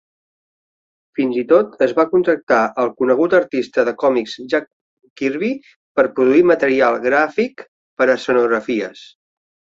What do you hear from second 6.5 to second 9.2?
material gràfic per a escenografies.